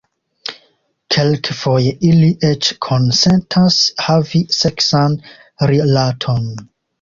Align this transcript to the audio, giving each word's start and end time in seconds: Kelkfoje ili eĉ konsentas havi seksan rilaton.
Kelkfoje 1.15 1.91
ili 2.11 2.29
eĉ 2.49 2.69
konsentas 2.85 3.77
havi 4.07 4.43
seksan 4.61 5.19
rilaton. 5.73 6.51